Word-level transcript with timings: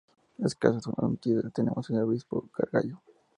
Escasas 0.43 0.81
son 0.81 0.95
las 0.97 1.11
noticias 1.11 1.43
que 1.43 1.51
tenemos 1.51 1.87
del 1.87 1.99
Obispo 2.01 2.49
Gargallo. 2.57 3.03